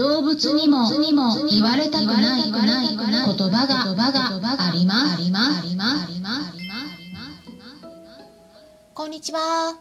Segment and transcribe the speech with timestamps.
[0.00, 0.88] 動物にも
[1.50, 5.14] 言われたくない言葉が言葉があります。
[5.16, 5.58] あります。
[5.60, 6.04] あります。
[6.04, 6.54] あります。
[8.94, 9.78] こんにちは。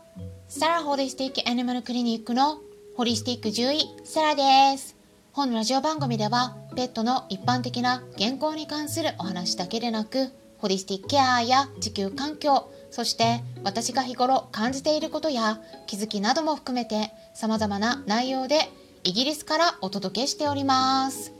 [0.49, 2.59] サラホリスティックアニマルクリニックの
[2.97, 4.97] ホリスティック獣医、サラです。
[5.31, 9.01] 本ラジオ番組では、ペットの一般的な健康に関す。
[9.01, 18.69] るお話だけでなく、ホリスティックケアや地球環境、そして私が日頃感じていることや気づきなども含めて様々な内容で
[19.03, 21.33] イギリスからお届けしております。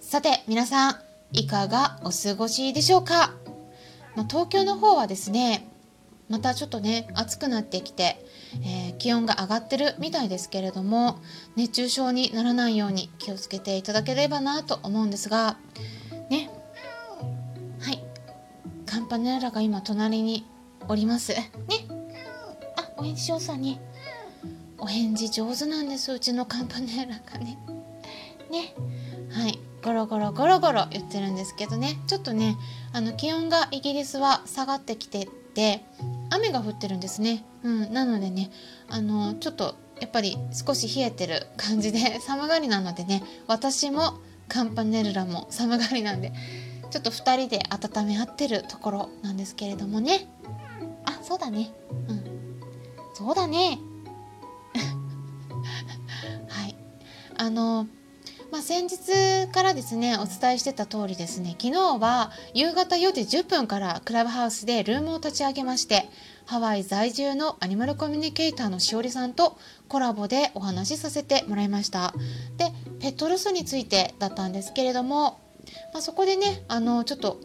[0.00, 0.96] さて皆さん、
[1.32, 3.34] いかがお過ごしでしょうか、
[4.14, 5.68] まあ東京の方はですね、
[6.28, 8.24] またちょっとね暑くなってきて、
[8.62, 11.20] えー気温が上がってるみたいですけれども
[11.54, 15.58] 熱中症にならないように気をつけていただければなと思うんですが
[16.30, 16.50] ね。
[17.78, 18.02] はい。
[18.86, 20.46] カンパネラが今隣に
[20.88, 21.34] おります。
[21.34, 21.44] ね。
[22.76, 23.80] あお返事上手だね
[24.86, 27.58] お返事上手なんですうちのカンパネラがね。
[28.52, 28.72] ね。
[29.32, 29.58] はい。
[29.82, 31.98] ゴロゴロゴロゴロ言ってるんですけどね。
[32.06, 32.56] ちょっとね
[32.92, 35.84] あの気温がイギリスは下がってきてて
[36.30, 38.50] 雨が降ってるんですね、うん、なのでね
[38.88, 44.14] あのちょっとやっぱり少し冷えてる感じで 寒がりなのでね私も
[44.46, 46.32] カンパネルラも寒がりなんで
[46.90, 50.28] ちょっと2人で温め合ってるところなんですけれどもね。
[51.04, 51.72] あそうだね。
[52.08, 52.24] うん。
[53.14, 53.80] そうだね。
[57.38, 57.86] あの
[58.50, 66.08] まあ、先日からですねお伝えしてた通りですね昨日は夕方4時10分からクラブハウスでルームを立ち上げまして
[66.46, 72.14] ハワイ在住のアニマルコミュニケーターのしおりさんとコラボでお話しさせてもらいました。
[72.56, 75.40] でペットロスについてだったんですけれども、
[75.92, 77.40] まあ、そこでねあのちょっと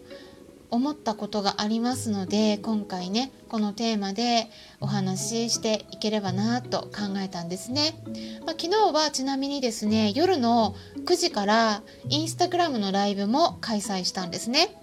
[0.71, 8.01] 思ったことがありますので今回ねこのテーマでお話ししていければなと考えたんですね、
[8.45, 14.77] まあ、昨日はちなみにですね夜の9時からインスタグラムのライブも開催したんですね。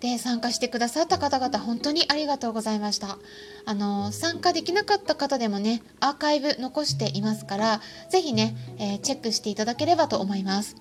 [0.00, 3.18] で参加してくださった方々本当にありがとうございました。
[3.64, 7.80] あの参加できなかった方でもねアーカイブ残していますから
[8.10, 10.74] 是非ね、えーチェックしていただければと思います。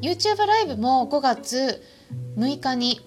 [0.00, 1.80] YouTube ライブも5月
[2.36, 3.00] 6日に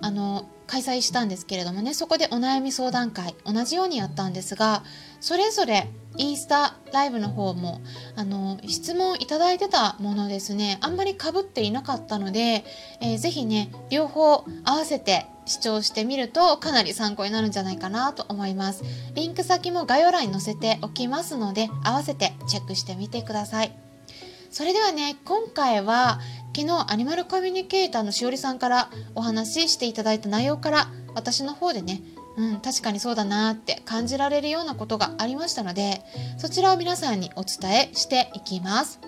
[0.00, 4.84] あの開催したんですけれどもねそこでお悩み相談会同じようにやったんですが
[5.20, 5.88] それぞれ
[6.18, 7.80] インスタライブの方も
[8.16, 12.64] あの質問いただいてたものですねあんまりかぶっていなかったので、
[13.00, 18.84] えーぜひね両方合わせて視聴してみるとかなり参考になるんじゃないかなと思います。
[19.14, 23.72] リンク先も概要欄に載せておきますので合わせてチェックしてみてください。
[24.50, 26.20] それではね今回は
[26.58, 32.02] 昨日アニマルコミュニケーターのしおりさんからお話ししていただいた内容から私の方でね
[32.36, 36.02] うん、確かにそうだなって感じられるようなことがありましたので
[36.36, 39.00] そちらを皆さんにお伝えしていきます。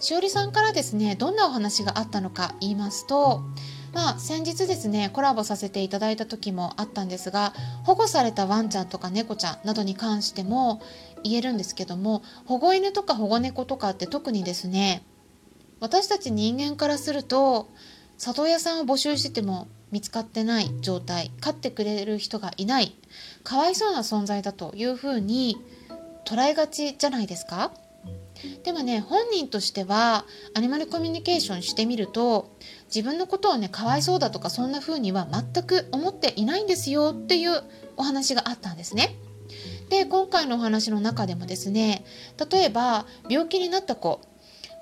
[0.00, 3.42] しおりさんからですねどんなお話があったのか言いますと
[3.92, 7.52] まあ、先日ですねコラボさせていただいた時もあったんですが
[7.84, 10.80] 保護されたワンちゃんとか猫ちゃんなどに関しても
[11.24, 15.02] 言えるんですけども保護犬とか保護猫とかって特にですね
[15.80, 17.68] 私たち人間からすると
[18.18, 22.94] 里親さんを募集してても見つかってない状態飼ってくれる人がいない
[23.42, 25.56] かわいそうな存在だというふうに
[26.26, 27.72] 捉えがちじゃないですか？
[28.62, 32.56] でもね本人としてはアニマルコミュニケーションしてみると
[32.94, 37.62] 自分のことをねかわいそうだとかそんな風には全く思っていないんですよっていう
[37.96, 39.16] お話があったんですね。
[39.88, 42.04] で今回のお話の中でもですね
[42.50, 44.20] 例えば病気になった子、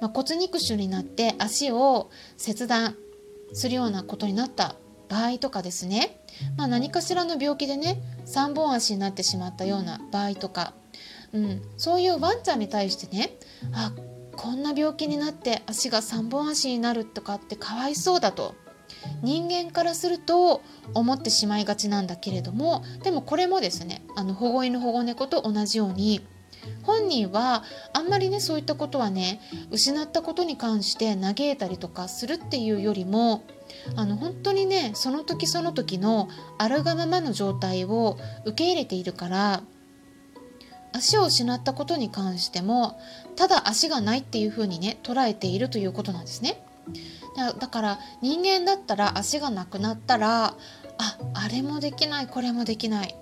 [0.01, 2.97] まあ、骨肉腫になって足を切断
[3.53, 4.75] するようなことになった
[5.09, 6.21] 場合とかですね、
[6.57, 10.75] まあ、何かしらの病気でね3本足になってしまったような場合とか、
[11.37, 13.37] うん、そういうワンちゃんに対してね
[13.73, 13.93] あ
[14.37, 18.55] こんな病気になって足が3本足になるとかってかわいそうだと
[19.23, 20.63] 人間からすると
[20.95, 26.27] 思ってしまいがちなんだけれどもでもこれもですねあの保護犬保護猫と同じように
[26.83, 29.41] 本人はあんまりねそういったことはね
[29.71, 33.45] 失ったことに関して嘆いたりとかするっていうよりも
[33.95, 36.29] あの本当にねその時その時の
[36.59, 39.63] あるがままの状態を受け入れているから
[40.97, 42.99] 足を失ったことに関しても
[43.37, 46.63] ただ足がないっていうふうにね捉えているということなんですね。
[47.37, 53.15] だから人間だったら足がなくなったらああれもできないこれもできない、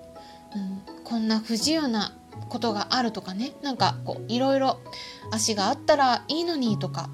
[0.55, 2.13] うん、こんな不自由な
[2.47, 4.79] ことがあるとかねなんかこういろいろ
[5.31, 7.09] 足があったらいいのにとか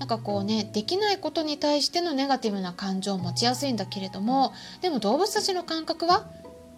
[0.00, 6.26] なんかこうねできないことに対してのネガティブな感情を持ちやすいんだけれどもでも動物たちの感覚は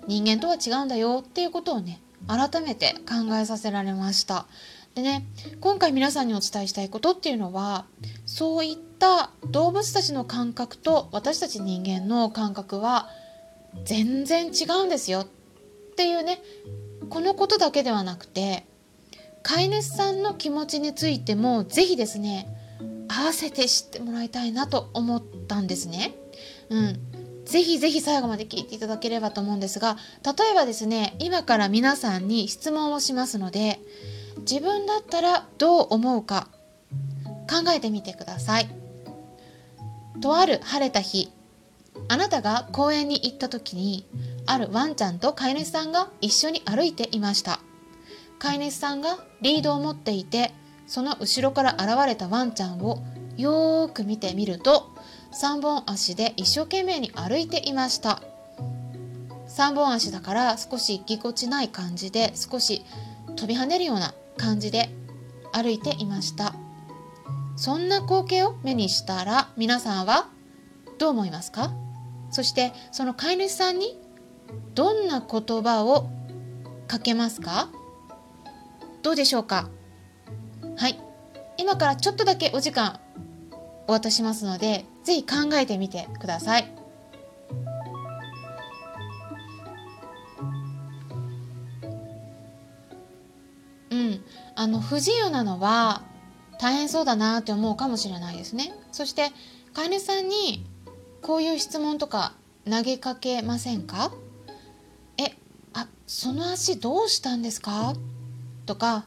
[0.06, 4.46] 人間とは違うんだよっていうことをね改めて考えさせられました
[4.94, 5.26] でね
[5.60, 7.86] 今回皆さんにお伝えしたいことっていうのは
[8.24, 13.08] そういった動物たちの感覚と私たち人間の感覚は
[13.84, 15.26] 全然違うんですよっ
[15.96, 16.42] ていうね
[17.10, 18.66] このことだけではなくて
[19.42, 22.48] 飼い主さんの気持ちについても是非ですね
[23.08, 26.14] 合わせて知ってもらいたいなと思ったんですね。
[26.70, 27.00] うん、
[27.46, 33.80] ぜひぜひ最後まで聞いていただければと思うんですが例えばですね今から皆さんに質問をしますので
[34.40, 36.48] 自分だったらどう思うか
[37.48, 38.68] 考えてみてください。
[40.20, 41.30] とある晴れた日
[42.08, 44.06] あなたが公園に行った時に
[44.46, 47.60] あるワンちゃんと飼い主さんが一緒に歩いていました。
[48.38, 50.52] 飼い主さんがリードを持っていて
[50.86, 53.02] その後ろから現れたワンちゃんを
[53.36, 54.95] よーく見てみると
[55.38, 58.22] 3本足で一生懸命に歩いていました。
[59.48, 62.84] 3本足だから少しぎこちない感じで少し
[63.36, 64.88] 飛び跳ねるような感じで
[65.52, 66.54] 歩いていました。
[67.56, 70.28] そんな光景を目にしたら皆さんは
[70.98, 71.70] どう思いますか？
[72.30, 73.98] そしてその飼い主さんに
[74.74, 76.08] どんな言葉を
[76.88, 77.68] かけますか？
[79.02, 79.68] どうでしょうか？
[80.78, 80.98] はい。
[81.58, 83.00] 今からちょっとだけお時間
[83.86, 86.74] お渡ししますのでぜひ考えてみてください。
[93.90, 94.24] うん。
[94.56, 96.02] あの不自由なのは
[96.58, 98.74] 大変そうだなって思うかもしれないですね。
[98.90, 99.30] そして
[99.74, 100.66] 飼い主さんに
[101.22, 102.32] こういう質問とか
[102.68, 104.10] 投げかけませんか？
[105.18, 105.36] え
[105.72, 107.94] あその足どうしたんですか？
[108.64, 109.06] とか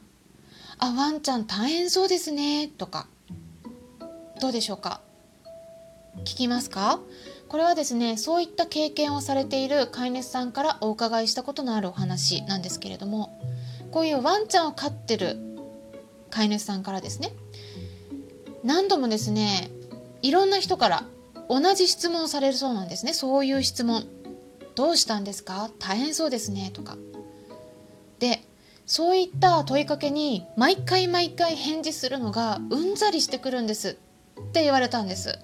[0.78, 2.70] あワンちゃん大変そうですね。
[2.70, 3.08] とか
[4.40, 5.02] どうでしょうか？
[6.18, 7.00] 聞きますか？
[7.48, 13.40] これはですねそういった経験をされている飼い主さんからお伺いしたことのあるお話なんですけれども
[13.92, 15.38] こういうワンちゃんを飼ってる
[16.30, 17.34] 飼い主さんからですね
[18.64, 19.72] 何度もですね
[20.22, 21.06] いろんな人から
[21.50, 23.14] 同じ質問をされるそうなんですね。
[23.14, 24.06] そういう質問
[24.76, 25.72] どうしたんですか？
[25.80, 26.98] 大変そうですねとか。
[28.20, 28.44] で
[28.86, 33.98] そういった問いかけに毎回毎回返事するのがうんざりしてくるんです
[34.40, 35.40] って言われたんです。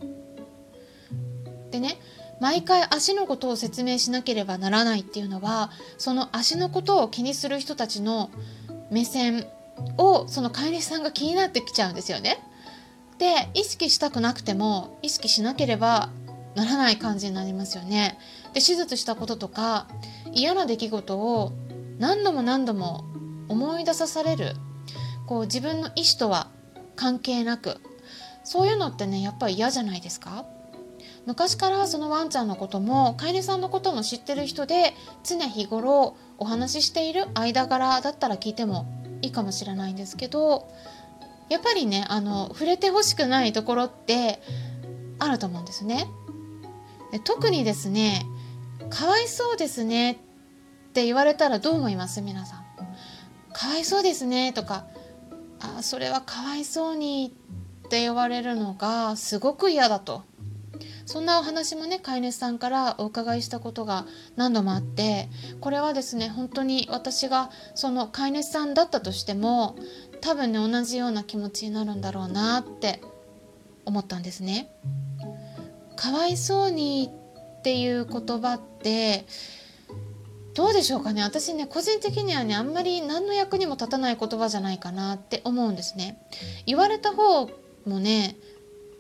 [1.76, 1.98] でね
[2.40, 8.30] 毎回足のことを説明しなければならないっていうのはその足のことを気にする人たちの
[8.92, 9.46] 目線
[9.98, 12.40] をその飼い主さんが気になってきちゃうんですよね。
[13.18, 16.10] で意識したくなくても意識しなければ
[16.56, 18.18] ならない感じになりますよね。
[18.54, 19.88] で手術したこととか
[20.34, 21.52] 嫌な出来事を
[22.00, 23.06] 何度も何度も
[23.50, 24.54] 思い出さされる
[25.28, 26.50] こう自分の意思とは
[26.96, 27.78] 関係なく
[28.44, 30.46] そういうのってねやっぱり嫌じゃないですか？
[31.26, 34.94] 昔からそのワンちゃんのことも飼い主さんのことも知ってる人で
[35.24, 38.86] 常日頃お話ししている間柄だったら聞いても
[39.22, 40.68] いいかもしれないんですけど
[41.50, 44.42] やっぱりねあの触れてほしくないところって
[45.20, 46.08] あると思うんですね。
[47.12, 48.26] で特にですね
[48.90, 50.12] 「かわいそうですね」
[50.90, 52.22] って言われたらどう思います？
[52.22, 52.66] 皆さん。
[53.54, 54.86] かわいそうですねとか
[55.62, 57.34] あそれはかわいそうに
[57.86, 60.24] って言われるのがすごく嫌だと
[61.06, 64.06] そんなお話もね飼い主さんからお伺いしたことが
[64.36, 65.30] 何度もあって
[65.62, 69.76] これはですね本当に私がその飼い主さんだったとしても
[70.22, 73.02] 多分ね同じような気持ちになるんだろうなって
[73.86, 74.72] 思ったんですね。
[75.96, 77.10] かわいそうに
[77.60, 79.26] っていう言葉って
[80.56, 86.20] どうでしょうかね私ね個人的にはねあんまり何の役にも立たない言葉じゃないかなって思うんですね。
[86.66, 87.50] 言われた方
[87.86, 88.36] もね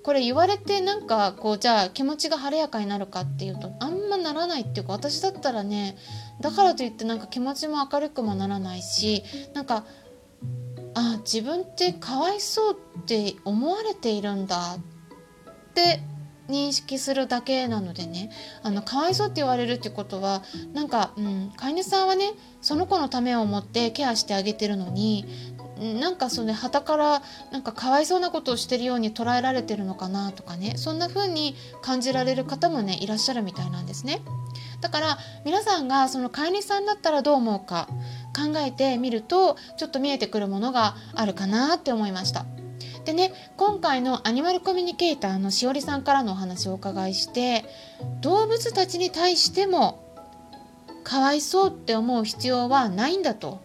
[0.05, 5.97] これ言われてなんかこうじゃあ気持ちが晴れやかになるかっていうとあんまならないっていうか私だったらね
[6.41, 9.23] だからといってなんか気持ちも明るくもならないし
[9.55, 9.83] なんか
[10.93, 14.79] あ自分ってかわいそうって思われているんだっ
[15.73, 16.01] て
[16.49, 18.29] 認識するだけなのでね
[18.61, 20.43] あのかわいそうって言われるってことは
[20.73, 25.25] なんか、うん、飼い主さんはねその子のためを思ってケアしてあげてるのに
[25.79, 30.73] なんかその旗からなんかかわいそうなことをしてるように捉えられてるのかなとかね。
[30.77, 34.21] そんな風に感じられる方もねいらっしゃるみたいなんですね。
[34.81, 37.87] だから皆さんがその飼い主さんだったらどう思うか
[38.35, 42.45] 考えてみるとちょっと見えてくるものがあるかなって思いました。
[43.03, 47.65] でね今回のアニマルコミュニケーターのしおりさんからのお話をお伺いして
[48.21, 50.03] 動物たちに対しても
[51.03, 53.61] かわいそうって思う必要はないんだと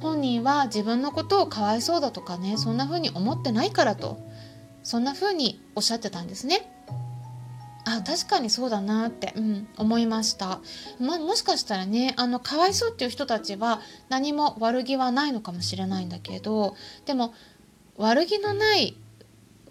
[0.00, 4.18] 本人は自分のことをかわいそうだとかねそんな風に思ってないからと
[4.82, 6.68] そんな風におっしゃってたんですね。
[7.84, 10.60] あ確かにそうだなって、うん、思いました、
[11.00, 16.76] ま、もしかしたらねあのかわいそうっていう人たちは何も悪気はないのかもしれないんだけど
[17.06, 17.34] でも
[17.96, 18.96] 悪気のない、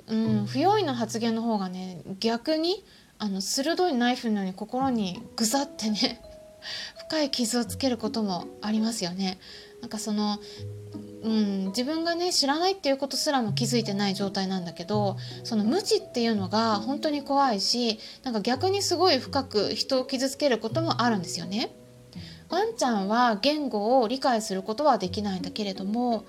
[0.07, 2.83] うん、不用意な発言の方がね逆に
[3.17, 6.21] あの鋭いナイフのように心にぐさってね
[7.07, 9.39] 深い傷をつけることもありますよね。
[9.81, 10.39] なんかその
[11.23, 21.75] うん、自分がね知らないっていうことすらも気づいてない状態なんだけどその無知っていうのが本当に怖いしなんか逆にすごい深く人を傷つけることもあるんですよね。
[22.49, 26.25] ワンちゃんは言語を理解することはできないんだけれども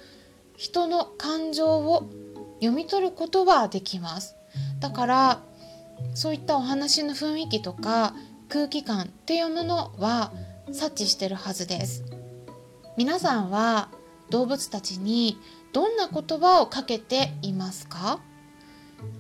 [0.56, 2.08] 人の感情を
[2.60, 4.36] 読み取ることはできます。
[4.78, 5.42] だから
[6.14, 8.14] そういったお話の雰囲気とか
[8.48, 10.32] 空気感っていうものは
[10.70, 12.04] 察知してるはずです。
[12.96, 13.88] 皆さんは
[14.30, 15.38] 動物たちに
[15.72, 18.20] どんな言葉をかけていますか？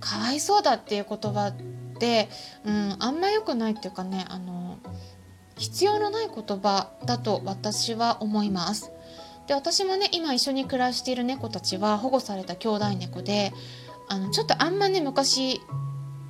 [0.00, 2.28] かわいそうだっていう言葉って、
[2.64, 4.78] うん、あんま良くないっていうかねあの
[5.56, 8.90] 必要のない言葉だと私は思います。
[9.46, 13.52] で私もね今一緒に暮らしている猫たちは保護された兄弟猫で
[14.08, 15.60] あのちょっとあんまね昔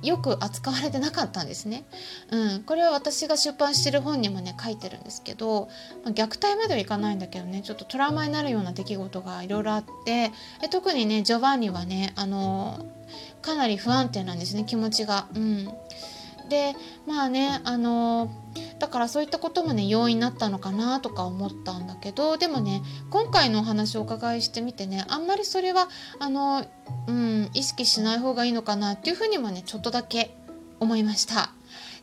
[0.03, 1.85] よく扱われてなかったんですね。
[2.29, 5.69] うん、これは私が出版してる本にもね書いてるんですけど、
[6.03, 10.31] まあ、虐待まではいかないんだけどねちょっとトラウマになるような出来事がいろいろあって
[10.61, 12.85] え特にねジョバンニはねあの
[13.41, 15.27] かなり不安定なんですね気持ちが。
[15.33, 15.65] うん、
[16.49, 16.75] で
[17.07, 18.29] まあねあの
[18.83, 25.87] だからそういったこともね要因になったのかなとか思ったんだけどでもね今回のお話をお伺いしてみてねあんまりそれは
[26.19, 26.65] あの、
[27.07, 30.35] うん、意識しない方がいいのかなっていうふうにもねちょっとだけ
[30.81, 31.53] 思いました。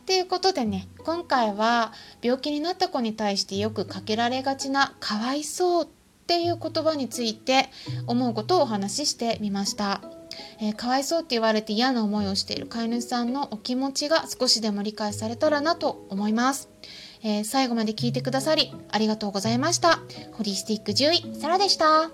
[0.07, 5.87] ということでね今回は病気になった子に対してよくかけられがちな「かわいそう」っ
[6.25, 7.69] ていう言葉について
[8.07, 10.01] 思うことをお話ししてみました。
[10.59, 16.69] えーかわいそうって言われて嫌な思いをしている飼い主さんのお気持ちが少しでも理解されたらなと思います。
[17.23, 19.99] えー最後まで聞いてくださりありがとうございました。
[20.33, 22.11] ホリスティック獣医、サラでした。